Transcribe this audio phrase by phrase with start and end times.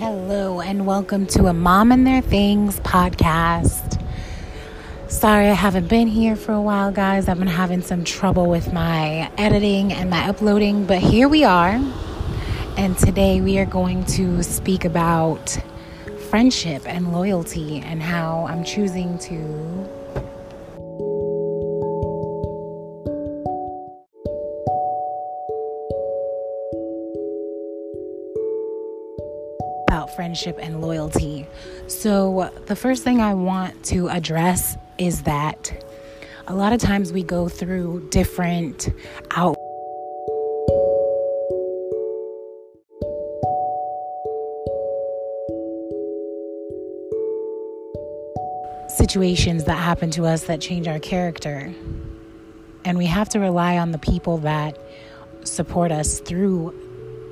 [0.00, 4.02] Hello, and welcome to a Mom and Their Things podcast.
[5.08, 7.28] Sorry, I haven't been here for a while, guys.
[7.28, 11.78] I've been having some trouble with my editing and my uploading, but here we are.
[12.78, 15.58] And today we are going to speak about
[16.30, 19.99] friendship and loyalty and how I'm choosing to
[30.14, 31.46] friendship and loyalty.
[31.86, 35.84] So, the first thing I want to address is that
[36.46, 38.90] a lot of times we go through different
[39.30, 39.56] out
[48.88, 51.72] situations that happen to us that change our character.
[52.84, 54.78] And we have to rely on the people that
[55.44, 56.74] support us through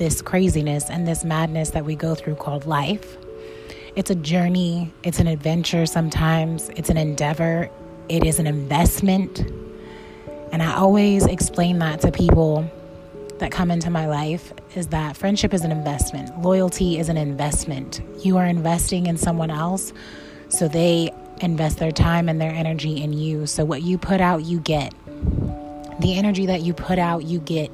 [0.00, 3.18] this craziness and this madness that we go through called life.
[3.94, 7.68] It's a journey, it's an adventure sometimes, it's an endeavor,
[8.08, 9.40] it is an investment.
[10.52, 12.68] And I always explain that to people
[13.40, 18.00] that come into my life is that friendship is an investment, loyalty is an investment.
[18.24, 19.92] You are investing in someone else
[20.48, 21.12] so they
[21.42, 23.44] invest their time and their energy in you.
[23.44, 24.94] So what you put out, you get.
[26.00, 27.70] The energy that you put out, you get.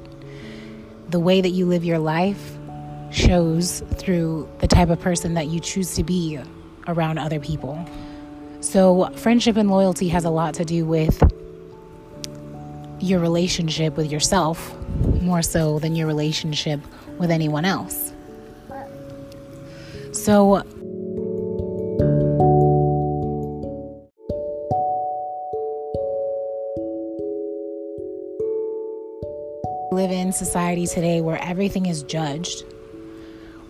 [1.09, 2.57] The way that you live your life
[3.11, 6.39] shows through the type of person that you choose to be
[6.87, 7.83] around other people.
[8.59, 11.21] So, friendship and loyalty has a lot to do with
[12.99, 14.75] your relationship with yourself
[15.21, 16.79] more so than your relationship
[17.17, 18.13] with anyone else.
[20.11, 20.63] So,
[30.27, 32.65] in society today where everything is judged.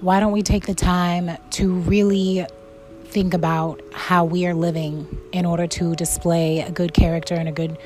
[0.02, 2.46] Why don't we take the time to really
[3.06, 7.52] think about how we are living in order to display a good character and a
[7.52, 7.78] good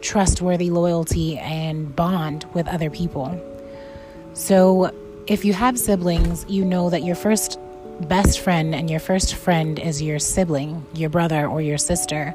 [0.00, 3.40] trustworthy loyalty and bond with other people?
[4.34, 4.92] So,
[5.28, 7.58] if you have siblings, you know that your first
[8.00, 12.34] best friend and your first friend is your sibling, your brother or your sister.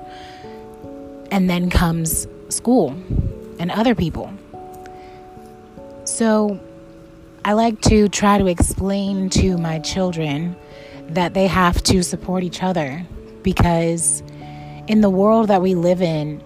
[1.32, 2.96] And then comes school
[3.60, 4.34] and other people.
[6.20, 6.60] So
[7.46, 10.58] I like to try to explain to my children
[11.12, 13.06] that they have to support each other
[13.42, 14.22] because
[14.90, 16.44] in the world that we live in,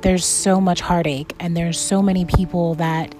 [0.00, 3.14] there's so much heartache and there's so many people that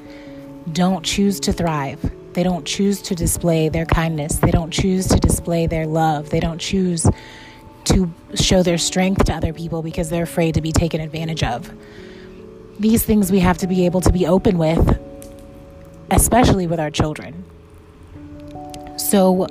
[0.72, 2.00] don't choose to thrive.
[2.32, 4.36] They don't choose to display their kindness.
[4.36, 6.30] They don't choose to display their love.
[6.30, 7.06] They don't choose
[7.84, 11.70] to show their strength to other people because they're afraid to be taken advantage of.
[12.78, 14.98] These things we have to be able to be open with
[16.10, 17.44] especially with our children.
[18.96, 19.46] So,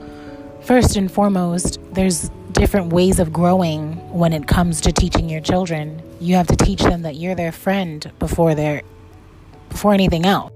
[0.62, 6.01] first and foremost, there's different ways of growing when it comes to teaching your children.
[6.19, 8.81] You have to teach them that you're their friend before they're
[9.69, 10.51] before anything else.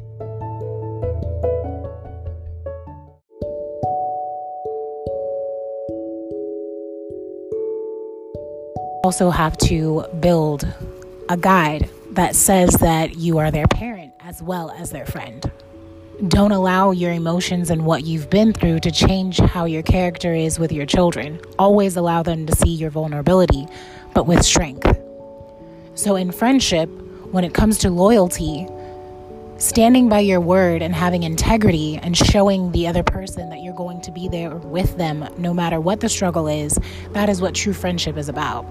[9.04, 10.68] Also have to build
[11.30, 15.52] a guide that says that you are their parent as well as their friend
[16.28, 20.60] don't allow your emotions and what you've been through to change how your character is
[20.60, 21.40] with your children.
[21.58, 23.66] Always allow them to see your vulnerability,
[24.14, 24.86] but with strength.
[25.96, 26.90] So, in friendship,
[27.32, 28.68] when it comes to loyalty,
[29.58, 34.02] standing by your word and having integrity and showing the other person that you're going
[34.02, 36.78] to be there with them no matter what the struggle is,
[37.12, 38.66] that is what true friendship is about.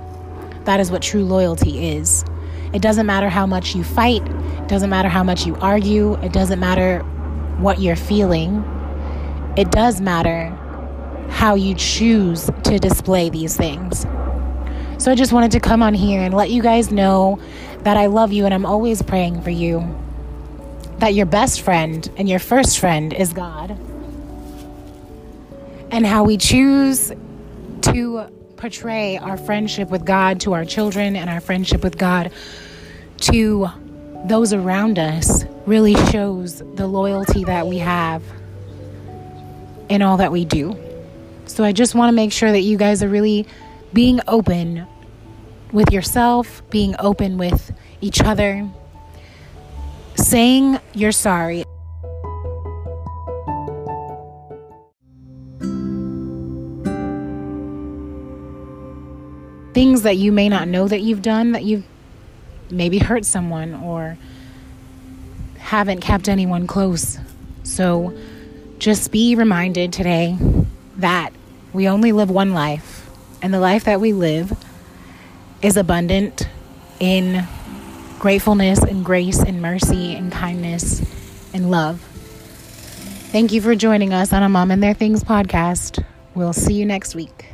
[0.67, 2.25] That is what true loyalty is.
[2.73, 6.33] It doesn't matter how much you fight, it doesn't matter how much you argue, it
[6.33, 7.05] doesn't matter
[7.63, 8.65] what you're feeling,
[9.57, 10.49] it does matter
[11.31, 14.07] how you choose to display these things.
[14.99, 17.41] So I just wanted to come on here and let you guys know
[17.85, 19.97] that I love you and I'm always praying for you.
[20.99, 23.71] That your best friend and your first friend is God.
[25.91, 27.13] And how we choose
[27.83, 32.31] to portray our friendship with God to our children and our friendship with God
[33.21, 33.69] to
[34.27, 38.25] those around us really shows the loyalty that we have
[39.89, 40.77] in all that we do.
[41.47, 43.47] So I just want to make sure that you guys are really
[43.93, 44.85] being open
[45.71, 47.71] with yourself, being open with
[48.01, 48.69] each other,
[50.17, 51.63] saying you're sorry.
[59.73, 61.87] Things that you may not know that you've done that you've
[62.73, 64.19] maybe hurt someone or
[65.71, 67.17] haven't kept anyone close.
[67.63, 68.13] So
[68.81, 70.37] just be reminded today
[70.97, 71.31] that
[71.73, 73.09] we only live one life,
[73.41, 74.53] and the life that we live
[75.63, 76.49] is abundant
[76.99, 77.47] in
[78.19, 81.03] gratefulness and grace and mercy and kindness
[81.55, 82.01] and love.
[83.31, 86.05] Thank you for joining us on a Mom and Their Things podcast.
[86.35, 87.47] We'll see you next week.